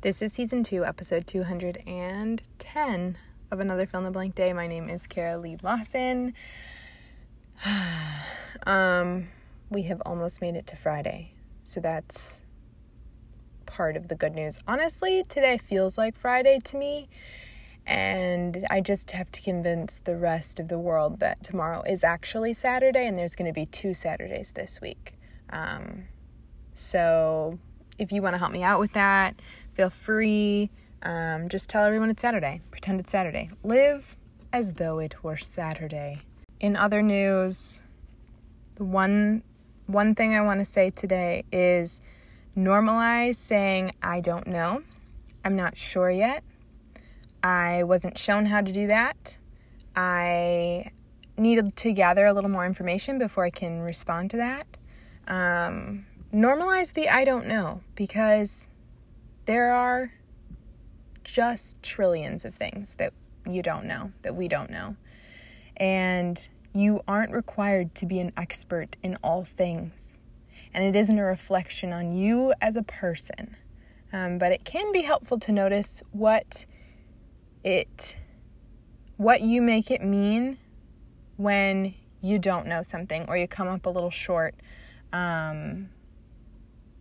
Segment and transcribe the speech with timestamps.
[0.00, 3.18] This is season two, episode 210
[3.50, 4.52] of Another Fill in the Blank Day.
[4.52, 6.34] My name is Kara Lee Lawson.
[8.64, 9.26] um,
[9.70, 11.32] we have almost made it to Friday,
[11.64, 12.42] so that's
[13.66, 14.60] part of the good news.
[14.68, 17.08] Honestly, today feels like Friday to me,
[17.84, 22.54] and I just have to convince the rest of the world that tomorrow is actually
[22.54, 25.14] Saturday, and there's going to be two Saturdays this week.
[25.50, 26.04] Um,
[26.76, 27.58] so
[27.98, 29.40] if you want to help me out with that,
[29.74, 30.70] feel free.
[31.02, 32.60] Um, just tell everyone it's Saturday.
[32.70, 33.50] Pretend it's Saturday.
[33.62, 34.16] Live
[34.52, 36.22] as though it were Saturday.
[36.60, 37.82] In other news,
[38.76, 39.42] the one
[39.86, 42.00] one thing I want to say today is
[42.56, 44.82] normalize saying I don't know.
[45.44, 46.42] I'm not sure yet.
[47.42, 49.36] I wasn't shown how to do that.
[49.94, 50.90] I
[51.36, 54.66] needed to gather a little more information before I can respond to that.
[55.28, 58.68] Um, normalize the I don't know because
[59.46, 60.12] there are
[61.24, 63.12] just trillions of things that
[63.46, 64.96] you don't know, that we don't know.
[65.76, 70.18] And you aren't required to be an expert in all things.
[70.74, 73.56] And it isn't a reflection on you as a person.
[74.12, 76.66] Um, but it can be helpful to notice what
[77.64, 78.16] it
[79.16, 80.56] what you make it mean
[81.36, 84.54] when you don't know something or you come up a little short
[85.12, 85.88] um,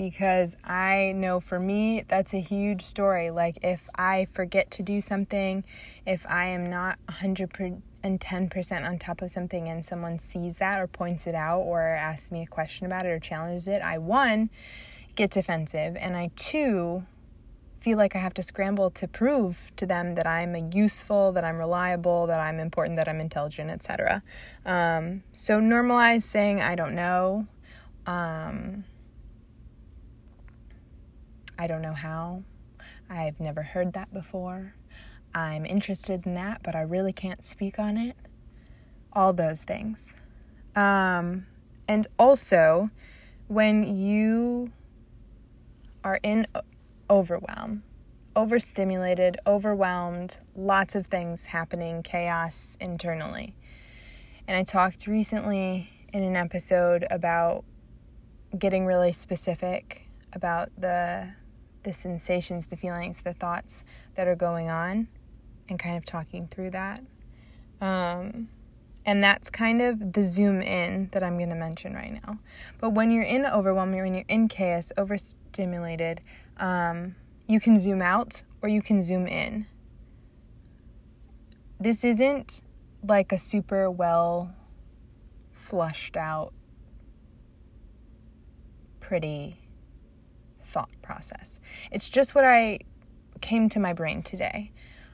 [0.00, 3.28] because I know for me that's a huge story.
[3.28, 5.62] Like if I forget to do something,
[6.06, 11.26] if I am not 110% on top of something and someone sees that or points
[11.26, 14.48] it out or asks me a question about it or challenges it, I one
[15.16, 17.04] get defensive and I two
[17.80, 21.58] feel like I have to scramble to prove to them that I'm useful, that I'm
[21.58, 24.22] reliable, that I'm important, that I'm intelligent, etc.
[24.64, 27.46] Um, so normalize saying I don't know.
[28.06, 28.84] Um,
[31.60, 32.42] I don't know how.
[33.10, 34.72] I've never heard that before.
[35.34, 38.16] I'm interested in that, but I really can't speak on it.
[39.12, 40.16] All those things.
[40.74, 41.46] Um,
[41.86, 42.88] and also,
[43.48, 44.72] when you
[46.02, 46.46] are in
[47.10, 47.82] overwhelm,
[48.34, 53.54] overstimulated, overwhelmed, lots of things happening, chaos internally.
[54.48, 57.64] And I talked recently in an episode about
[58.58, 61.34] getting really specific about the
[61.82, 65.08] the sensations, the feelings, the thoughts that are going on,
[65.68, 67.02] and kind of talking through that.
[67.80, 68.48] Um,
[69.06, 72.38] and that's kind of the zoom in that I'm going to mention right now.
[72.78, 76.20] But when you're in overwhelm, when you're in chaos, overstimulated,
[76.58, 77.14] um,
[77.46, 79.66] you can zoom out or you can zoom in.
[81.78, 82.62] This isn't
[83.02, 84.54] like a super well
[85.50, 86.52] flushed out,
[89.00, 89.56] pretty
[90.70, 91.60] thought process.
[91.90, 92.80] It's just what I
[93.40, 94.72] came to my brain today.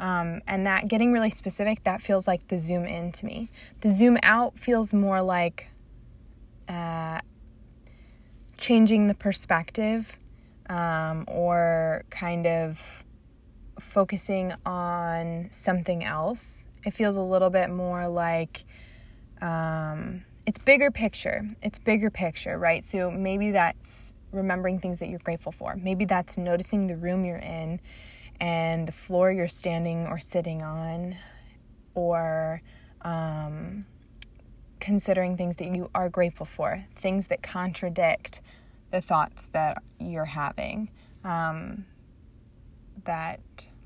[0.00, 3.50] Um, and that getting really specific, that feels like the zoom in to me.
[3.80, 5.68] The zoom out feels more like
[6.68, 7.20] uh,
[8.56, 10.18] changing the perspective
[10.68, 12.80] um, or kind of
[13.80, 16.66] focusing on something else.
[16.84, 18.64] It feels a little bit more like
[19.40, 21.44] um, it's bigger picture.
[21.62, 22.84] It's bigger picture, right?
[22.84, 25.76] So maybe that's remembering things that you're grateful for.
[25.76, 27.80] Maybe that's noticing the room you're in
[28.40, 31.16] and the floor you're standing or sitting on,
[31.94, 32.62] or
[33.02, 33.84] um,
[34.80, 38.40] considering things that you are grateful for, things that contradict
[38.90, 40.90] the thoughts that you're having,
[41.24, 41.84] um,
[43.04, 43.40] that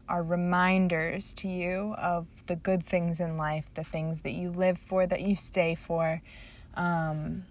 [0.09, 4.79] are reminders to you of the good things in life, the things that you live
[4.79, 6.21] for, that you stay for.
[6.75, 7.45] Um,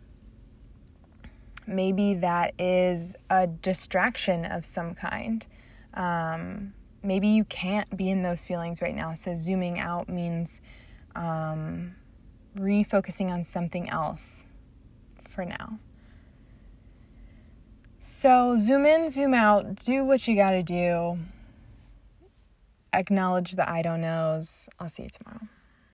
[1.68, 5.46] maybe that is a distraction of some kind.
[5.94, 6.74] Um,
[7.04, 9.14] maybe you can't be in those feelings right now.
[9.14, 10.62] So, zooming out means
[11.16, 11.96] um,
[12.58, 14.46] refocusing on something else
[15.30, 15.80] for now.
[18.00, 21.20] So, zoom in, zoom out, do what you gotta do.
[22.94, 24.68] Acknowledge the I don't knows.
[24.80, 25.48] I'll see you tomorrow.